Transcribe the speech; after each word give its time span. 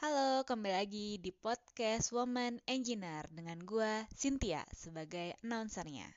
Halo, 0.00 0.48
kembali 0.48 0.80
lagi 0.80 1.20
di 1.20 1.28
podcast 1.28 2.08
Woman 2.16 2.56
Engineer 2.64 3.28
dengan 3.28 3.60
gue, 3.60 4.08
Cynthia, 4.16 4.64
sebagai 4.72 5.36
announcernya. 5.44 6.08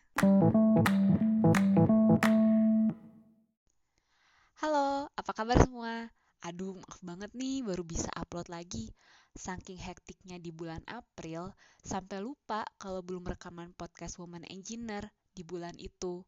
Halo, 4.63 5.11
apa 5.11 5.31
kabar 5.35 5.59
semua? 5.59 6.07
Aduh, 6.47 6.79
maaf 6.79 7.03
banget 7.03 7.35
nih 7.35 7.59
baru 7.59 7.83
bisa 7.83 8.07
upload 8.15 8.47
lagi. 8.47 8.87
Saking 9.35 9.75
hektiknya 9.75 10.39
di 10.39 10.55
bulan 10.55 10.79
April, 10.87 11.51
sampai 11.83 12.23
lupa 12.23 12.63
kalau 12.79 13.03
belum 13.03 13.35
rekaman 13.35 13.75
podcast 13.75 14.15
Woman 14.15 14.47
Engineer 14.47 15.11
di 15.35 15.43
bulan 15.43 15.75
itu. 15.75 16.23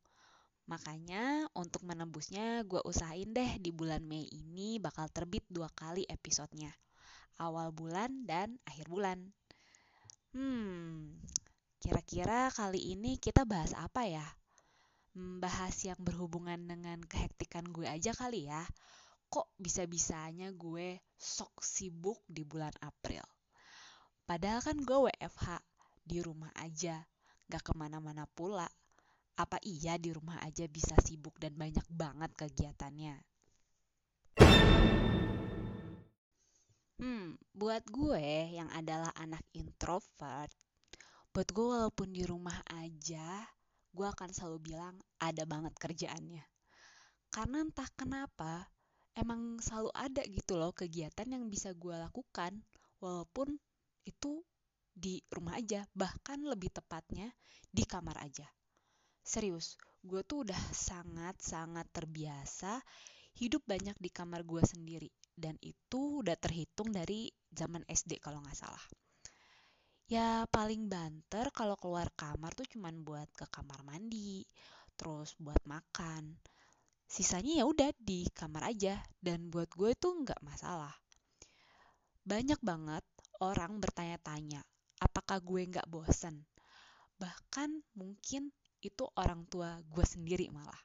Makanya 0.67 1.47
untuk 1.55 1.87
menembusnya 1.87 2.67
gue 2.67 2.83
usahain 2.83 3.31
deh 3.31 3.63
di 3.63 3.71
bulan 3.71 4.03
Mei 4.03 4.27
ini 4.27 4.75
bakal 4.75 5.07
terbit 5.07 5.47
dua 5.47 5.71
kali 5.71 6.03
episodenya. 6.11 6.75
Awal 7.39 7.75
bulan 7.75 8.23
dan 8.23 8.55
akhir 8.63 8.87
bulan. 8.87 9.19
Hmm, 10.31 11.15
kira-kira 11.83 12.51
kali 12.51 12.95
ini 12.95 13.19
kita 13.19 13.43
bahas 13.43 13.75
apa 13.75 14.07
ya? 14.07 14.27
Hmm, 15.15 15.39
bahas 15.39 15.75
yang 15.83 15.99
berhubungan 15.99 16.59
dengan 16.67 16.99
kehektikan 17.03 17.67
gue 17.71 17.87
aja 17.87 18.11
kali 18.11 18.47
ya. 18.47 18.63
Kok 19.31 19.55
bisa-bisanya 19.59 20.51
gue 20.55 20.99
sok 21.15 21.59
sibuk 21.63 22.23
di 22.27 22.43
bulan 22.47 22.73
April? 22.83 23.23
Padahal 24.23 24.63
kan 24.63 24.79
gue 24.81 24.97
WFH, 25.11 25.59
di 26.05 26.21
rumah 26.21 26.51
aja, 26.59 27.03
gak 27.51 27.63
ke 27.63 27.73
mana-mana 27.77 28.25
pula 28.31 28.69
apa 29.35 29.59
iya 29.67 29.99
di 29.99 30.15
rumah 30.15 30.39
aja 30.47 30.63
bisa 30.71 30.95
sibuk 31.03 31.35
dan 31.43 31.51
banyak 31.59 31.83
banget 31.91 32.31
kegiatannya? 32.39 33.19
Hmm, 36.95 37.35
buat 37.51 37.83
gue 37.91 38.27
yang 38.57 38.69
adalah 38.71 39.11
anak 39.19 39.43
introvert, 39.61 40.51
buat 41.33 41.49
gue 41.55 41.65
walaupun 41.75 42.09
di 42.17 42.23
rumah 42.31 42.59
aja, 42.71 43.27
gue 43.97 44.07
akan 44.13 44.29
selalu 44.35 44.59
bilang 44.71 44.95
ada 45.27 45.43
banget 45.53 45.73
kerjaannya. 45.83 46.43
Karena 47.35 47.57
entah 47.67 47.89
kenapa, 47.99 48.53
emang 49.21 49.41
selalu 49.59 49.91
ada 50.05 50.23
gitu 50.37 50.53
loh 50.61 50.71
kegiatan 50.71 51.27
yang 51.35 51.45
bisa 51.53 51.69
gue 51.75 51.95
lakukan, 52.05 52.53
walaupun 53.03 53.59
itu 54.07 54.43
di 54.95 55.19
rumah 55.35 55.59
aja, 55.59 55.83
bahkan 55.91 56.39
lebih 56.51 56.71
tepatnya 56.71 57.27
di 57.71 57.83
kamar 57.83 58.17
aja. 58.23 58.47
Serius, 59.23 59.75
gue 60.09 60.21
tuh 60.23 60.47
udah 60.47 60.61
sangat-sangat 60.71 61.87
terbiasa 61.91 62.79
hidup 63.35 63.63
banyak 63.67 63.97
di 63.99 64.09
kamar 64.11 64.47
gue 64.47 64.63
sendiri. 64.63 65.11
Dan 65.35 65.59
itu 65.59 66.23
udah 66.23 66.39
terhitung 66.39 66.95
dari 66.95 67.27
zaman 67.51 67.83
SD 67.85 68.23
kalau 68.23 68.39
nggak 68.39 68.55
salah. 68.55 68.81
Ya 70.05 70.45
paling 70.47 70.87
banter 70.87 71.49
kalau 71.49 71.75
keluar 71.75 72.07
kamar 72.13 72.53
tuh 72.55 72.69
cuman 72.69 73.03
buat 73.03 73.25
ke 73.35 73.49
kamar 73.51 73.83
mandi, 73.83 74.45
terus 74.95 75.35
buat 75.35 75.59
makan. 75.67 76.39
Sisanya 77.05 77.61
ya 77.61 77.65
udah 77.65 77.89
di 77.97 78.25
kamar 78.31 78.69
aja 78.71 79.01
dan 79.17 79.49
buat 79.49 79.69
gue 79.73 79.97
tuh 79.97 80.13
nggak 80.23 80.41
masalah. 80.45 80.93
Banyak 82.25 82.61
banget 82.61 83.05
orang 83.41 83.77
bertanya-tanya, 83.77 84.61
apakah 85.01 85.41
gue 85.41 85.61
nggak 85.69 85.89
bosen? 85.89 86.45
Bahkan 87.17 87.97
mungkin 87.97 88.53
itu 88.85 89.03
orang 89.17 89.49
tua 89.49 89.81
gue 89.89 90.05
sendiri 90.05 90.49
malah. 90.53 90.81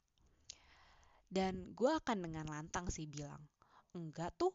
Dan 1.28 1.76
gue 1.76 1.92
akan 1.92 2.24
dengan 2.24 2.48
lantang 2.48 2.88
sih 2.88 3.06
bilang, 3.06 3.40
enggak 3.94 4.30
tuh, 4.38 4.54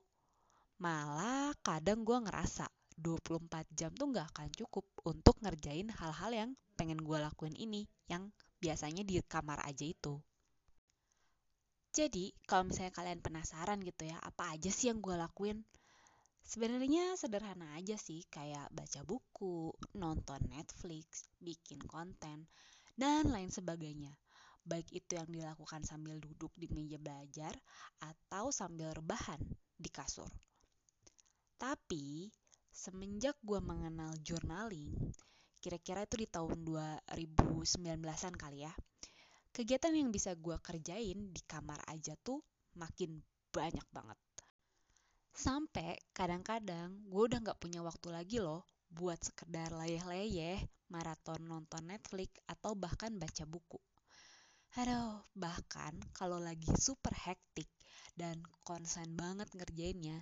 malah 0.79 1.55
kadang 1.63 2.03
gue 2.03 2.17
ngerasa 2.19 2.67
24 2.95 3.67
jam 3.75 3.91
tuh 3.91 4.07
nggak 4.11 4.27
akan 4.35 4.49
cukup 4.55 4.87
untuk 5.03 5.35
ngerjain 5.43 5.91
hal-hal 5.91 6.31
yang 6.31 6.51
pengen 6.79 6.99
gue 6.99 7.17
lakuin 7.19 7.55
ini, 7.55 7.87
yang 8.07 8.31
biasanya 8.59 9.03
di 9.03 9.19
kamar 9.23 9.63
aja 9.67 9.83
itu. 9.83 10.19
Jadi, 11.95 12.35
kalau 12.43 12.67
misalnya 12.67 12.91
kalian 12.91 13.23
penasaran 13.23 13.79
gitu 13.79 14.03
ya, 14.03 14.19
apa 14.19 14.51
aja 14.51 14.67
sih 14.67 14.91
yang 14.91 14.99
gue 14.99 15.15
lakuin? 15.15 15.63
Sebenarnya 16.43 17.15
sederhana 17.15 17.71
aja 17.79 17.95
sih, 17.95 18.27
kayak 18.27 18.67
baca 18.75 19.01
buku, 19.07 19.71
nonton 19.95 20.43
Netflix, 20.51 21.23
bikin 21.39 21.79
konten, 21.87 22.51
dan 22.99 23.31
lain 23.31 23.47
sebagainya. 23.47 24.11
Baik 24.65 24.89
itu 24.97 25.13
yang 25.13 25.29
dilakukan 25.29 25.85
sambil 25.85 26.17
duduk 26.17 26.49
di 26.57 26.65
meja 26.73 26.97
belajar 26.97 27.53
atau 28.01 28.49
sambil 28.49 28.97
rebahan 28.97 29.37
di 29.77 29.93
kasur. 29.93 30.25
Tapi, 31.61 32.33
semenjak 32.73 33.37
gue 33.45 33.61
mengenal 33.61 34.17
journaling, 34.25 34.89
kira-kira 35.61 36.09
itu 36.09 36.17
di 36.17 36.27
tahun 36.27 36.65
2019-an 36.65 38.33
kali 38.33 38.65
ya, 38.65 38.73
kegiatan 39.53 39.93
yang 39.93 40.09
bisa 40.09 40.33
gue 40.33 40.57
kerjain 40.57 41.29
di 41.29 41.41
kamar 41.45 41.79
aja 41.85 42.17
tuh 42.25 42.41
makin 42.73 43.21
banyak 43.53 43.85
banget. 43.93 44.17
Sampai 45.31 46.01
kadang-kadang 46.09 47.05
gue 47.05 47.21
udah 47.21 47.39
gak 47.39 47.61
punya 47.61 47.85
waktu 47.85 48.09
lagi 48.09 48.41
loh 48.41 48.65
buat 48.89 49.21
sekedar 49.21 49.71
leyeh-leyeh, 49.77 50.57
maraton 50.89 51.43
nonton 51.45 51.85
Netflix, 51.85 52.33
atau 52.49 52.73
bahkan 52.73 53.13
baca 53.15 53.45
buku. 53.45 53.77
Aduh, 54.75 55.23
bahkan 55.31 55.95
kalau 56.11 56.35
lagi 56.35 56.67
super 56.75 57.15
hektik 57.15 57.71
dan 58.19 58.43
konsen 58.67 59.15
banget 59.15 59.47
ngerjainnya, 59.55 60.19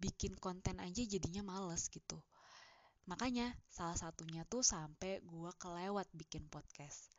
bikin 0.00 0.32
konten 0.40 0.80
aja 0.80 1.04
jadinya 1.04 1.44
males 1.44 1.84
gitu. 1.92 2.16
Makanya 3.04 3.52
salah 3.68 4.00
satunya 4.00 4.48
tuh 4.48 4.64
sampai 4.64 5.20
gue 5.20 5.52
kelewat 5.60 6.08
bikin 6.16 6.48
podcast. 6.48 7.12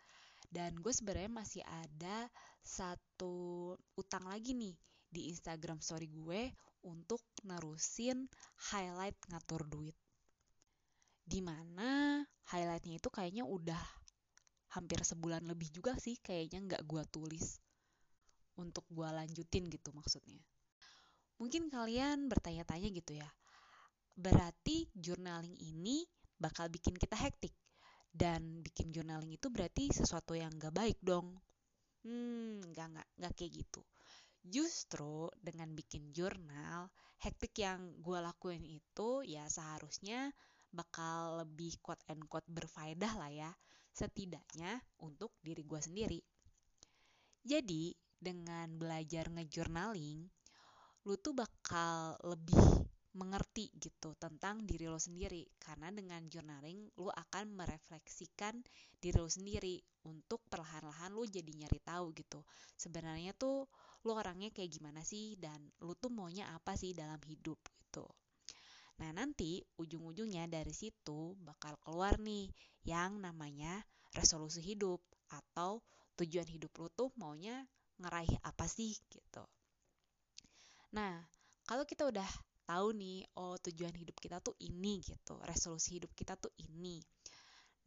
Dan 0.50 0.74
gue 0.81 0.90
sebenarnya 0.90 1.30
masih 1.30 1.62
ada 1.86 2.25
satu 2.66 3.78
utang 3.94 4.25
lagi 4.25 4.58
nih 4.58 4.74
di 5.06 5.30
Instagram 5.30 5.86
story 5.86 6.09
gue 6.09 6.50
untuk 6.81 7.22
nerusin 7.46 8.25
highlight 8.74 9.22
ngatur 9.30 9.69
duit 9.69 9.94
di 11.22 11.46
mana 11.46 12.25
highlightnya 12.50 12.98
itu 12.98 13.08
kayaknya 13.13 13.46
udah 13.46 14.00
hampir 14.72 15.04
sebulan 15.04 15.44
lebih 15.44 15.68
juga 15.72 16.00
sih 16.00 16.16
kayaknya 16.24 16.64
nggak 16.64 16.84
gue 16.88 17.04
tulis 17.12 17.59
untuk 18.56 18.88
gue 18.88 19.08
lanjutin 19.08 19.68
gitu 19.68 19.92
maksudnya. 19.92 20.40
Mungkin 21.42 21.68
kalian 21.68 22.30
bertanya-tanya 22.30 22.88
gitu 22.94 23.18
ya, 23.18 23.30
berarti 24.14 24.86
journaling 24.94 25.58
ini 25.58 26.06
bakal 26.38 26.70
bikin 26.70 26.94
kita 26.96 27.18
hektik 27.18 27.54
dan 28.12 28.62
bikin 28.62 28.94
journaling 28.94 29.34
itu 29.34 29.50
berarti 29.50 29.90
sesuatu 29.90 30.38
yang 30.38 30.54
nggak 30.56 30.76
baik 30.76 31.00
dong. 31.02 31.36
Hmm, 32.06 32.62
nggak 32.62 32.88
nggak 32.94 33.08
nggak 33.18 33.34
kayak 33.34 33.52
gitu. 33.66 33.81
Justru 34.42 35.30
dengan 35.38 35.74
bikin 35.74 36.14
jurnal, 36.14 36.90
hektik 37.22 37.54
yang 37.62 37.98
gue 38.02 38.20
lakuin 38.22 38.66
itu 38.66 39.22
ya 39.26 39.46
seharusnya 39.50 40.34
bakal 40.72 41.44
lebih 41.44 41.78
quote 41.84 42.02
and 42.08 42.24
quote 42.31 42.48
berfaedah 42.48 43.14
lah 43.20 43.30
ya 43.30 43.52
setidaknya 43.91 44.79
untuk 45.03 45.35
diri 45.44 45.63
gue 45.63 45.81
sendiri. 45.84 46.19
Jadi 47.44 47.91
dengan 48.22 48.78
belajar 48.78 49.28
ngejurnaling 49.34 50.29
lu 51.02 51.18
tuh 51.18 51.34
bakal 51.34 52.13
lebih 52.22 52.62
mengerti 53.12 53.74
gitu 53.75 54.16
tentang 54.16 54.63
diri 54.63 54.88
lo 54.88 55.01
sendiri. 55.01 55.44
Karena 55.59 55.91
dengan 55.91 56.24
journaling 56.30 56.96
lu 57.01 57.09
akan 57.12 57.57
merefleksikan 57.57 58.62
diri 59.01 59.18
lo 59.18 59.28
sendiri 59.28 59.81
untuk 60.07 60.46
perlahan-lahan 60.47 61.12
lu 61.12 61.25
jadi 61.28 61.51
nyari 61.51 61.81
tahu 61.81 62.13
gitu. 62.16 62.46
Sebenarnya 62.78 63.34
tuh 63.35 63.68
lu 64.06 64.12
orangnya 64.13 64.53
kayak 64.53 64.72
gimana 64.72 65.01
sih? 65.03 65.35
Dan 65.35 65.59
lu 65.84 65.97
tuh 65.97 66.13
maunya 66.13 66.47
apa 66.53 66.78
sih 66.78 66.94
dalam 66.94 67.19
hidup 67.25 67.57
gitu 67.81 68.06
Nah, 69.01 69.09
nanti 69.17 69.65
ujung-ujungnya 69.81 70.45
dari 70.45 70.69
situ 70.77 71.33
bakal 71.42 71.74
keluar 71.81 72.21
nih 72.21 72.53
yang 72.86 73.18
namanya 73.18 73.81
resolusi 74.13 74.62
hidup 74.62 75.01
atau 75.33 75.81
tujuan 76.21 76.45
hidup 76.45 76.69
lu 76.77 76.88
tuh 76.94 77.09
maunya 77.18 77.65
ngeraih 77.98 78.30
apa 78.45 78.69
sih 78.69 78.94
gitu. 79.09 79.44
Nah, 80.94 81.18
kalau 81.65 81.81
kita 81.89 82.06
udah 82.06 82.30
tahu 82.69 82.94
nih, 82.94 83.25
oh 83.42 83.57
tujuan 83.57 83.95
hidup 83.98 84.13
kita 84.21 84.38
tuh 84.38 84.53
ini 84.62 85.01
gitu, 85.01 85.42
resolusi 85.50 85.97
hidup 85.97 86.13
kita 86.13 86.38
tuh 86.38 86.54
ini. 86.62 87.01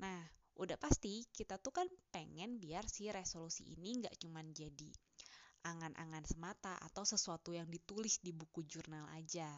Nah, 0.03 0.19
udah 0.59 0.79
pasti 0.79 1.23
kita 1.31 1.63
tuh 1.63 1.71
kan 1.71 1.87
pengen 2.11 2.59
biar 2.59 2.87
si 2.91 3.11
resolusi 3.11 3.71
ini 3.75 4.03
nggak 4.03 4.19
cuman 4.23 4.51
jadi 4.55 4.91
angan-angan 5.67 6.25
semata 6.27 6.75
atau 6.79 7.03
sesuatu 7.03 7.51
yang 7.51 7.67
ditulis 7.67 8.23
di 8.23 8.31
buku 8.31 8.63
jurnal 8.69 9.09
aja 9.17 9.51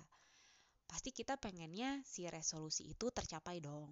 pasti 0.86 1.10
kita 1.10 1.36
pengennya 1.36 2.00
si 2.06 2.26
resolusi 2.30 2.86
itu 2.90 3.10
tercapai 3.10 3.58
dong. 3.60 3.90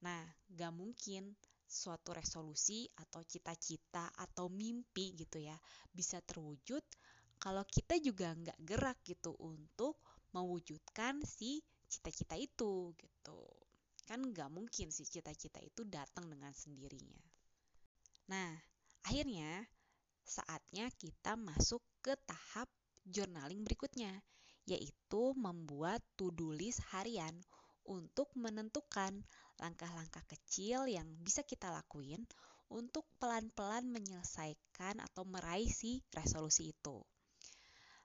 Nah, 0.00 0.22
gak 0.48 0.72
mungkin 0.72 1.36
suatu 1.70 2.10
resolusi 2.10 2.90
atau 2.98 3.22
cita-cita 3.22 4.10
atau 4.18 4.50
mimpi 4.50 5.14
gitu 5.14 5.38
ya 5.38 5.54
bisa 5.94 6.18
terwujud 6.18 6.82
kalau 7.38 7.62
kita 7.62 7.94
juga 8.02 8.34
nggak 8.34 8.58
gerak 8.66 8.98
gitu 9.06 9.38
untuk 9.38 10.02
mewujudkan 10.34 11.22
si 11.22 11.62
cita-cita 11.86 12.34
itu 12.34 12.90
gitu 12.98 13.38
kan 14.02 14.18
nggak 14.18 14.50
mungkin 14.50 14.90
si 14.90 15.06
cita-cita 15.06 15.62
itu 15.62 15.86
datang 15.86 16.26
dengan 16.26 16.50
sendirinya 16.50 17.22
nah 18.26 18.50
akhirnya 19.06 19.62
saatnya 20.26 20.90
kita 20.98 21.38
masuk 21.38 21.82
ke 22.02 22.18
tahap 22.26 22.66
journaling 23.06 23.62
berikutnya 23.62 24.10
yaitu 24.70 25.34
membuat 25.34 25.98
to-do 26.14 26.54
list 26.54 26.78
harian 26.94 27.34
untuk 27.82 28.30
menentukan 28.38 29.26
langkah-langkah 29.58 30.22
kecil 30.30 30.86
yang 30.86 31.06
bisa 31.26 31.42
kita 31.42 31.74
lakuin 31.74 32.22
untuk 32.70 33.02
pelan-pelan 33.18 33.90
menyelesaikan 33.90 35.02
atau 35.02 35.26
meraih 35.26 35.66
si 35.66 36.06
resolusi 36.14 36.70
itu. 36.70 37.02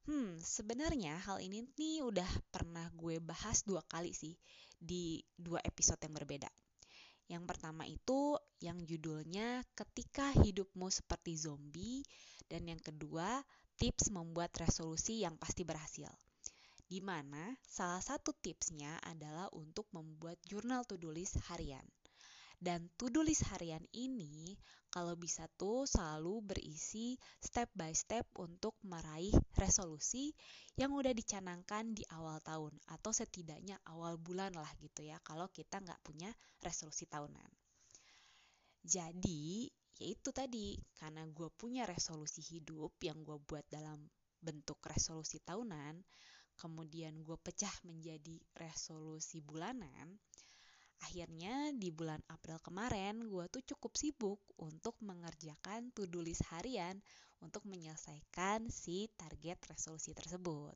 Hmm, 0.06 0.38
sebenarnya 0.42 1.18
hal 1.22 1.42
ini 1.42 1.66
nih 1.78 2.06
udah 2.06 2.30
pernah 2.54 2.90
gue 2.94 3.18
bahas 3.22 3.66
dua 3.66 3.82
kali 3.86 4.14
sih 4.14 4.34
di 4.78 5.22
dua 5.38 5.62
episode 5.66 6.02
yang 6.02 6.14
berbeda. 6.14 6.50
Yang 7.26 7.44
pertama 7.50 7.90
itu 7.90 8.38
yang 8.62 8.78
judulnya 8.86 9.66
Ketika 9.74 10.30
Hidupmu 10.30 10.94
Seperti 10.94 11.34
Zombie 11.42 12.06
dan 12.46 12.70
yang 12.70 12.78
kedua 12.78 13.42
Tips 13.82 14.14
Membuat 14.14 14.54
Resolusi 14.62 15.26
yang 15.26 15.42
Pasti 15.42 15.66
Berhasil. 15.66 16.10
Di 16.86 17.02
mana 17.02 17.58
salah 17.66 18.02
satu 18.02 18.30
tipsnya 18.38 19.02
adalah 19.02 19.50
untuk 19.58 19.90
membuat 19.90 20.38
jurnal 20.46 20.86
to-do 20.86 21.10
list 21.10 21.42
harian. 21.50 21.84
Dan 22.56 22.88
to-do 22.96 23.26
list 23.26 23.44
harian 23.52 23.84
ini 23.92 24.56
kalau 24.88 25.20
bisa 25.20 25.50
tuh 25.60 25.84
selalu 25.84 26.40
berisi 26.56 27.20
step 27.44 27.68
by 27.76 27.92
step 27.92 28.24
untuk 28.40 28.80
meraih 28.88 29.36
resolusi 29.60 30.32
yang 30.80 30.96
udah 30.96 31.12
dicanangkan 31.12 31.92
di 31.92 32.08
awal 32.16 32.40
tahun 32.40 32.72
atau 32.88 33.12
setidaknya 33.12 33.76
awal 33.92 34.16
bulan 34.16 34.56
lah 34.56 34.72
gitu 34.80 35.04
ya 35.04 35.20
kalau 35.28 35.52
kita 35.52 35.84
nggak 35.84 36.00
punya 36.00 36.32
resolusi 36.64 37.04
tahunan. 37.12 37.52
Jadi 38.86 39.68
yaitu 40.00 40.32
tadi 40.32 40.80
karena 40.96 41.28
gue 41.28 41.48
punya 41.56 41.84
resolusi 41.84 42.40
hidup 42.40 42.96
yang 43.04 43.20
gue 43.24 43.36
buat 43.44 43.64
dalam 43.68 44.00
bentuk 44.40 44.80
resolusi 44.86 45.42
tahunan, 45.42 46.04
kemudian 46.56 47.22
gue 47.22 47.38
pecah 47.40 47.72
menjadi 47.84 48.40
resolusi 48.56 49.40
bulanan, 49.40 50.20
Akhirnya 51.04 51.76
di 51.76 51.92
bulan 51.92 52.24
April 52.32 52.58
kemarin 52.64 53.28
gue 53.28 53.46
tuh 53.52 53.64
cukup 53.76 53.94
sibuk 54.00 54.40
untuk 54.56 54.96
mengerjakan 55.04 55.92
to-do 55.92 56.24
list 56.24 56.48
harian 56.56 57.04
untuk 57.44 57.68
menyelesaikan 57.68 58.72
si 58.72 59.12
target 59.20 59.60
resolusi 59.68 60.16
tersebut. 60.16 60.74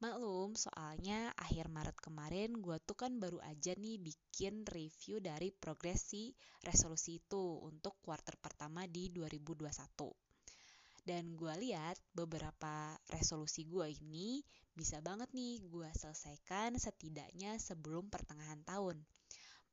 Maklum, 0.00 0.56
soalnya 0.56 1.28
akhir 1.36 1.68
Maret 1.68 1.98
kemarin 2.00 2.56
gue 2.60 2.76
tuh 2.80 2.96
kan 2.96 3.20
baru 3.20 3.36
aja 3.44 3.76
nih 3.76 4.00
bikin 4.00 4.64
review 4.64 5.20
dari 5.20 5.52
progresi 5.52 6.32
resolusi 6.64 7.20
itu 7.20 7.60
untuk 7.60 8.00
kuarter 8.00 8.36
pertama 8.40 8.88
di 8.88 9.12
2021. 9.12 10.29
Dan 11.10 11.34
gue 11.34 11.50
lihat 11.58 11.98
beberapa 12.14 12.94
resolusi 13.10 13.66
gue 13.66 13.98
ini 13.98 14.46
bisa 14.70 15.02
banget 15.02 15.26
nih 15.34 15.58
gue 15.66 15.90
selesaikan 15.90 16.78
setidaknya 16.78 17.58
sebelum 17.58 18.06
pertengahan 18.06 18.62
tahun. 18.62 19.02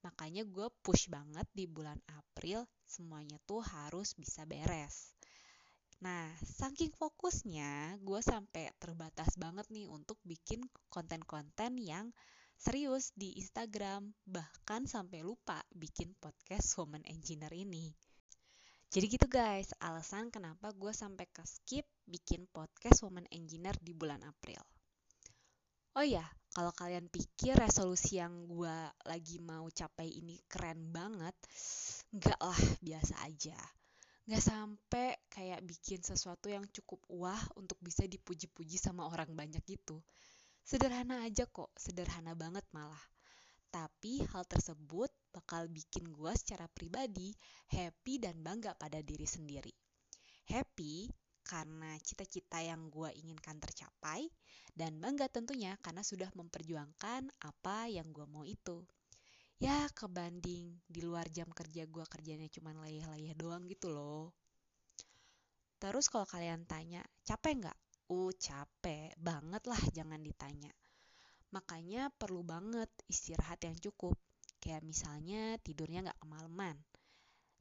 Makanya 0.02 0.50
gue 0.50 0.66
push 0.82 1.14
banget 1.14 1.46
di 1.54 1.70
bulan 1.70 2.02
April 2.10 2.66
semuanya 2.90 3.38
tuh 3.46 3.62
harus 3.62 4.18
bisa 4.18 4.50
beres. 4.50 5.14
Nah, 6.02 6.26
saking 6.42 6.90
fokusnya, 6.98 8.02
gue 8.02 8.22
sampai 8.26 8.74
terbatas 8.82 9.38
banget 9.38 9.70
nih 9.70 9.86
untuk 9.86 10.18
bikin 10.26 10.66
konten-konten 10.90 11.78
yang 11.78 12.10
serius 12.58 13.14
di 13.14 13.38
Instagram, 13.38 14.10
bahkan 14.26 14.90
sampai 14.90 15.22
lupa 15.22 15.62
bikin 15.70 16.18
podcast 16.18 16.74
Woman 16.82 17.06
Engineer 17.06 17.54
ini. 17.54 17.94
Jadi 18.88 19.06
gitu 19.20 19.28
guys, 19.28 19.76
alasan 19.84 20.32
kenapa 20.32 20.72
gue 20.72 20.96
sampai 20.96 21.28
ke 21.28 21.44
skip 21.44 21.84
bikin 22.08 22.48
podcast 22.48 23.04
Woman 23.04 23.28
Engineer 23.36 23.76
di 23.84 23.92
bulan 23.92 24.24
April. 24.24 24.64
Oh 26.00 26.06
iya, 26.08 26.24
kalau 26.56 26.72
kalian 26.72 27.12
pikir 27.12 27.60
resolusi 27.60 28.16
yang 28.24 28.48
gue 28.48 28.78
lagi 29.04 29.44
mau 29.44 29.68
capai 29.68 30.08
ini 30.08 30.40
keren 30.48 30.88
banget, 30.96 31.36
enggak 32.16 32.40
lah, 32.40 32.62
biasa 32.80 33.28
aja. 33.28 33.60
Nggak 34.24 34.44
sampai 34.44 35.20
kayak 35.36 35.68
bikin 35.68 36.00
sesuatu 36.00 36.48
yang 36.48 36.64
cukup 36.72 37.04
wah 37.12 37.44
untuk 37.60 37.76
bisa 37.84 38.08
dipuji-puji 38.08 38.80
sama 38.80 39.04
orang 39.12 39.36
banyak 39.36 39.68
gitu. 39.68 40.00
Sederhana 40.64 41.28
aja 41.28 41.44
kok, 41.44 41.76
sederhana 41.76 42.40
banget 42.40 42.64
malah. 42.72 43.04
Tapi 43.68 44.24
hal 44.32 44.44
tersebut 44.48 45.12
bakal 45.32 45.70
bikin 45.70 46.10
gue 46.10 46.34
secara 46.34 46.66
pribadi 46.72 47.36
happy 47.70 48.18
dan 48.18 48.42
bangga 48.42 48.74
pada 48.74 49.04
diri 49.04 49.28
sendiri. 49.28 49.74
Happy 50.48 51.12
karena 51.48 51.96
cita-cita 52.04 52.60
yang 52.60 52.92
gue 52.92 53.08
inginkan 53.16 53.56
tercapai, 53.64 54.28
dan 54.76 55.00
bangga 55.00 55.32
tentunya 55.32 55.80
karena 55.80 56.04
sudah 56.04 56.28
memperjuangkan 56.36 57.32
apa 57.40 57.88
yang 57.88 58.12
gue 58.12 58.28
mau 58.28 58.44
itu. 58.44 58.84
Ya, 59.58 59.90
kebanding 59.96 60.70
di 60.86 61.02
luar 61.02 61.26
jam 61.34 61.50
kerja 61.50 61.88
gue 61.88 62.06
kerjanya 62.06 62.46
cuma 62.52 62.76
layah-layah 62.78 63.34
doang 63.34 63.66
gitu 63.66 63.90
loh. 63.90 64.36
Terus 65.82 66.12
kalau 66.12 66.28
kalian 66.30 66.68
tanya, 66.68 67.02
capek 67.26 67.66
nggak? 67.66 67.80
Uh, 68.12 68.30
capek 68.38 69.16
banget 69.18 69.64
lah, 69.66 69.82
jangan 69.96 70.22
ditanya. 70.22 70.70
Makanya 71.58 72.14
perlu 72.14 72.46
banget 72.46 72.86
istirahat 73.10 73.58
yang 73.66 73.74
cukup. 73.82 74.14
Kayak 74.62 74.86
misalnya 74.86 75.58
tidurnya 75.66 76.06
nggak 76.06 76.22
kemalaman. 76.22 76.78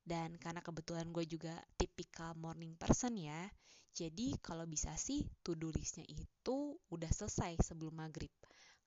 Dan 0.04 0.36
karena 0.36 0.60
kebetulan 0.60 1.08
gue 1.16 1.24
juga 1.24 1.56
tipikal 1.80 2.36
morning 2.36 2.76
person 2.76 3.16
ya, 3.16 3.48
jadi 3.96 4.36
kalau 4.44 4.68
bisa 4.68 4.92
sih 5.00 5.24
to-do 5.40 5.72
listnya 5.72 6.04
itu 6.04 6.76
udah 6.92 7.08
selesai 7.08 7.56
sebelum 7.64 8.04
maghrib. 8.04 8.28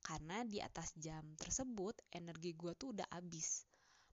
Karena 0.05 0.45
di 0.45 0.61
atas 0.61 0.93
jam 0.93 1.25
tersebut 1.41 1.97
energi 2.13 2.53
gue 2.53 2.77
tuh 2.77 2.93
udah 2.93 3.09
habis. 3.09 3.65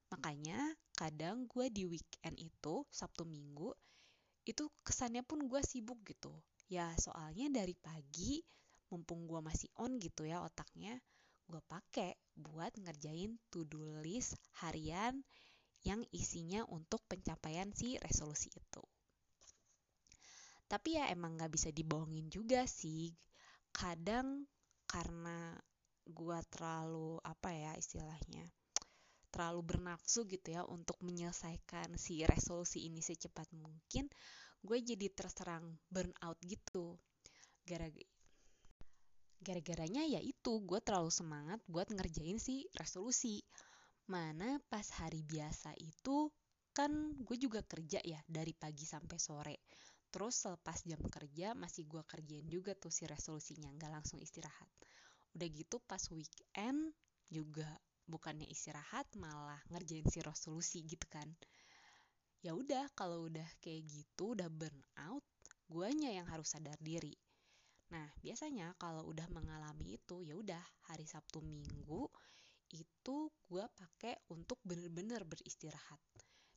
Makanya 0.08 0.56
kadang 0.96 1.44
gue 1.44 1.69
di 1.69 1.84
weekend 1.84 2.40
itu, 2.40 2.88
Sabtu 2.88 3.28
Minggu, 3.28 3.69
itu 4.48 4.64
kesannya 4.81 5.20
pun 5.28 5.44
gue 5.44 5.60
sibuk 5.60 6.00
gitu. 6.08 6.32
Ya 6.72 6.88
soalnya 6.96 7.52
dari 7.52 7.76
pagi 7.76 8.40
mumpung 8.93 9.27
gue 9.27 9.41
masih 9.43 9.71
on 9.81 9.99
gitu 9.99 10.27
ya 10.27 10.43
otaknya 10.43 10.99
gue 11.47 11.62
pakai 11.71 12.19
buat 12.35 12.75
ngerjain 12.75 13.39
to-do 13.51 14.03
list 14.03 14.34
harian 14.63 15.22
yang 15.87 16.03
isinya 16.10 16.67
untuk 16.67 16.99
pencapaian 17.06 17.70
si 17.70 17.94
resolusi 18.03 18.51
itu. 18.51 18.82
Tapi 20.67 20.99
ya 20.99 21.06
emang 21.15 21.39
gak 21.39 21.55
bisa 21.55 21.70
dibohongin 21.70 22.27
juga 22.27 22.67
sih. 22.67 23.15
Kadang 23.70 24.51
karena 24.91 25.55
gue 26.06 26.39
terlalu 26.51 27.22
apa 27.22 27.51
ya 27.55 27.72
istilahnya 27.79 28.46
terlalu 29.31 29.75
bernafsu 29.75 30.25
gitu 30.31 30.55
ya 30.55 30.63
untuk 30.65 30.96
menyelesaikan 31.03 31.99
si 31.99 32.25
resolusi 32.25 32.87
ini 32.89 33.05
secepat 33.05 33.51
mungkin 33.53 34.08
gue 34.65 34.79
jadi 34.81 35.13
terserang 35.13 35.77
burnout 35.91 36.39
gitu 36.46 36.96
gara-gara 37.67 38.16
gara-garanya 39.46 40.03
ya 40.03 40.19
itu 40.19 40.53
gue 40.67 40.82
terlalu 40.82 41.15
semangat 41.15 41.62
buat 41.70 41.86
ngerjain 41.86 42.43
si 42.43 42.67
resolusi. 42.74 43.46
Mana 44.10 44.58
pas 44.67 44.86
hari 44.98 45.22
biasa 45.22 45.70
itu 45.79 46.34
kan 46.74 46.91
gue 47.22 47.36
juga 47.38 47.62
kerja 47.62 48.03
ya 48.03 48.19
dari 48.26 48.50
pagi 48.58 48.82
sampai 48.82 49.19
sore. 49.22 49.56
Terus 50.10 50.34
selepas 50.34 50.82
jam 50.82 50.98
kerja 51.06 51.55
masih 51.55 51.86
gue 51.86 52.03
kerjain 52.03 52.46
juga 52.50 52.74
tuh 52.74 52.91
si 52.91 53.06
resolusinya 53.06 53.70
nggak 53.79 53.93
langsung 54.03 54.19
istirahat. 54.19 54.70
Udah 55.38 55.48
gitu 55.55 55.79
pas 55.86 56.03
weekend 56.10 56.91
juga 57.31 57.70
bukannya 58.10 58.50
istirahat 58.50 59.06
malah 59.15 59.62
ngerjain 59.70 60.10
si 60.10 60.19
resolusi 60.26 60.82
gitu 60.82 61.06
kan. 61.06 61.31
Ya 62.43 62.55
udah 62.55 62.91
kalau 62.98 63.31
udah 63.31 63.46
kayak 63.62 63.86
gitu 63.86 64.34
udah 64.34 64.50
burn 64.50 64.82
out 65.06 65.22
guanya 65.70 66.10
yang 66.15 66.26
harus 66.26 66.55
sadar 66.55 66.79
diri 66.82 67.15
Nah, 67.94 68.10
biasanya 68.19 68.74
kalau 68.82 69.06
udah 69.06 69.31
mengalami 69.31 69.94
itu, 69.94 70.22
ya 70.26 70.34
udah 70.34 70.62
hari 70.90 71.06
Sabtu 71.06 71.38
Minggu 71.38 72.10
itu 72.74 73.31
gue 73.46 73.62
pakai 73.62 74.19
untuk 74.34 74.58
bener-bener 74.66 75.22
beristirahat. 75.22 76.02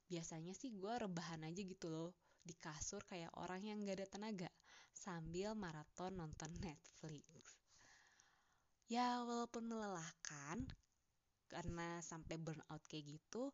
Biasanya 0.10 0.58
sih 0.58 0.74
gue 0.74 0.90
rebahan 0.90 1.46
aja 1.46 1.62
gitu 1.62 1.86
loh 1.94 2.18
di 2.42 2.58
kasur 2.58 3.06
kayak 3.06 3.30
orang 3.38 3.62
yang 3.62 3.86
gak 3.86 4.02
ada 4.02 4.08
tenaga 4.10 4.50
sambil 4.90 5.54
maraton 5.54 6.18
nonton 6.18 6.50
Netflix. 6.66 7.62
Ya 8.90 9.22
walaupun 9.22 9.70
melelahkan 9.70 10.66
karena 11.46 12.02
sampai 12.02 12.42
burnout 12.42 12.82
kayak 12.90 13.06
gitu, 13.06 13.54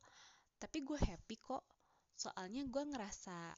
tapi 0.55 0.79
gue 0.79 0.95
happy 0.95 1.35
kok. 1.35 1.67
Soalnya 2.15 2.63
gue 2.63 2.83
ngerasa 2.87 3.51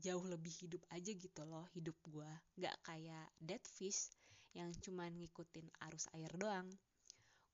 jauh 0.00 0.24
lebih 0.26 0.50
hidup 0.64 0.82
aja 0.90 1.10
gitu 1.14 1.42
loh 1.46 1.66
hidup 1.74 1.94
gue 2.08 2.30
gak 2.58 2.76
kayak 2.86 3.26
dead 3.38 3.62
fish 3.66 4.10
yang 4.54 4.70
cuman 4.78 5.10
ngikutin 5.18 5.66
arus 5.90 6.06
air 6.14 6.30
doang. 6.38 6.70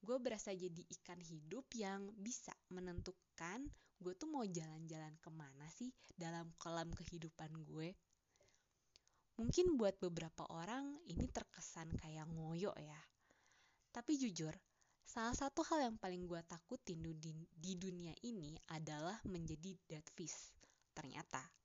Gue 0.00 0.16
berasa 0.20 0.52
jadi 0.52 0.80
ikan 1.00 1.20
hidup 1.20 1.68
yang 1.76 2.12
bisa 2.16 2.52
menentukan 2.72 3.68
gue 4.00 4.16
tuh 4.16 4.28
mau 4.32 4.48
jalan-jalan 4.48 5.12
ke 5.20 5.28
mana 5.28 5.68
sih 5.68 5.92
dalam 6.16 6.48
kolam 6.56 6.88
kehidupan 6.92 7.52
gue. 7.68 7.92
Mungkin 9.36 9.76
buat 9.76 9.96
beberapa 10.00 10.44
orang 10.52 10.96
ini 11.08 11.28
terkesan 11.28 11.96
kayak 11.96 12.28
ngoyo 12.32 12.72
ya. 12.80 13.00
Tapi 13.92 14.16
jujur, 14.16 14.52
salah 15.04 15.36
satu 15.36 15.64
hal 15.68 15.92
yang 15.92 15.96
paling 16.00 16.24
gue 16.28 16.40
takutin 16.44 17.00
di 17.52 17.72
dunia 17.76 18.12
ini 18.24 18.56
adalah 18.72 19.20
menjadi 19.28 19.76
dead 19.88 20.04
fish. 20.16 20.52
Ternyata. 20.96 21.59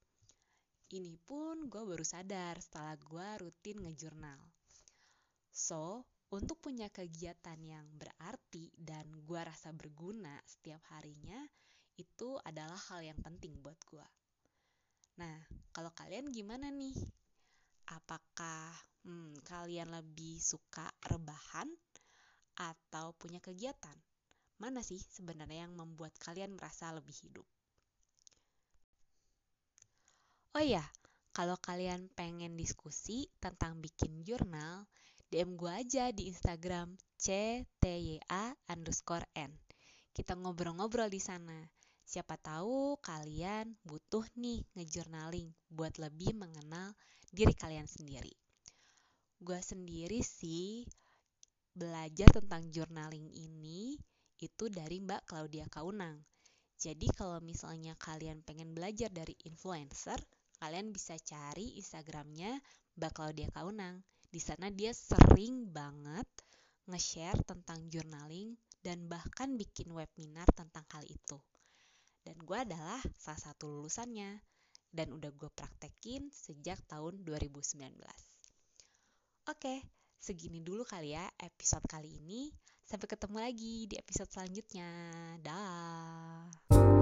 Ini 0.85 1.17
pun 1.17 1.65
gue 1.65 1.81
baru 1.81 2.05
sadar 2.05 2.61
setelah 2.61 2.93
gue 2.93 3.27
rutin 3.41 3.81
ngejurnal. 3.81 4.37
So, 5.49 6.05
untuk 6.29 6.61
punya 6.61 6.93
kegiatan 6.93 7.57
yang 7.65 7.89
berarti 7.97 8.69
dan 8.77 9.09
gue 9.25 9.41
rasa 9.41 9.73
berguna 9.73 10.37
setiap 10.45 10.85
harinya, 10.93 11.41
itu 11.97 12.37
adalah 12.45 12.77
hal 12.93 13.01
yang 13.01 13.17
penting 13.17 13.57
buat 13.65 13.81
gue. 13.89 14.05
Nah, 15.17 15.41
kalau 15.73 15.89
kalian 15.95 16.29
gimana 16.29 16.69
nih? 16.69 16.93
Apakah 17.89 18.69
hmm, 19.09 19.41
kalian 19.41 19.89
lebih 19.89 20.37
suka 20.37 20.85
rebahan 21.09 21.65
atau 22.61 23.09
punya 23.17 23.41
kegiatan? 23.41 23.97
Mana 24.61 24.85
sih 24.85 25.01
sebenarnya 25.01 25.65
yang 25.65 25.73
membuat 25.73 26.13
kalian 26.21 26.53
merasa 26.53 26.93
lebih 26.93 27.17
hidup? 27.25 27.47
Oh 30.55 30.63
iya, 30.63 30.87
kalau 31.35 31.59
kalian 31.59 32.07
pengen 32.15 32.55
diskusi 32.55 33.27
tentang 33.43 33.83
bikin 33.83 34.23
jurnal, 34.23 34.87
DM 35.27 35.59
gue 35.59 35.67
aja 35.67 36.15
di 36.15 36.31
Instagram 36.31 36.95
ctya 37.19 38.55
underscore 38.71 39.27
n. 39.35 39.51
Kita 40.15 40.31
ngobrol-ngobrol 40.39 41.11
di 41.11 41.19
sana. 41.19 41.59
Siapa 42.07 42.39
tahu 42.39 42.95
kalian 43.03 43.75
butuh 43.83 44.23
nih 44.39 44.63
ngejurnaling 44.79 45.51
buat 45.67 45.99
lebih 45.99 46.31
mengenal 46.39 46.95
diri 47.35 47.51
kalian 47.51 47.91
sendiri. 47.91 48.31
Gue 49.43 49.59
sendiri 49.59 50.23
sih 50.23 50.87
belajar 51.75 52.31
tentang 52.31 52.71
journaling 52.71 53.27
ini 53.27 53.99
itu 54.39 54.71
dari 54.71 55.03
Mbak 55.03 55.27
Claudia 55.27 55.67
Kaunang. 55.67 56.23
Jadi 56.79 57.11
kalau 57.11 57.43
misalnya 57.43 57.91
kalian 57.99 58.39
pengen 58.43 58.71
belajar 58.71 59.11
dari 59.11 59.35
influencer, 59.43 60.23
kalian 60.65 60.89
bisa 60.89 61.13
cari 61.21 61.77
Instagramnya 61.77 62.57
Mbak 62.97 63.11
Claudia 63.13 63.53
Kaunang. 63.53 64.01
Di 64.25 64.41
sana 64.41 64.73
dia 64.73 64.89
sering 64.97 65.69
banget 65.69 66.25
nge-share 66.89 67.45
tentang 67.45 67.85
journaling 67.93 68.57
dan 68.81 69.05
bahkan 69.05 69.53
bikin 69.53 69.93
webinar 69.93 70.49
tentang 70.57 70.85
hal 70.89 71.05
itu 71.05 71.37
dan 72.25 72.41
gue 72.41 72.57
adalah 72.57 72.99
salah 73.13 73.37
satu 73.37 73.69
lulusannya 73.69 74.41
dan 74.89 75.13
udah 75.13 75.29
gue 75.29 75.49
praktekin 75.53 76.33
sejak 76.33 76.81
tahun 76.89 77.21
2019. 77.21 77.93
Oke, 79.45 79.85
segini 80.17 80.65
dulu 80.65 80.81
kali 80.81 81.13
ya 81.13 81.29
episode 81.37 81.85
kali 81.85 82.17
ini. 82.17 82.49
Sampai 82.85 83.05
ketemu 83.05 83.37
lagi 83.37 83.85
di 83.85 83.95
episode 83.97 84.29
selanjutnya. 84.33 84.89
Dah. 85.41 86.94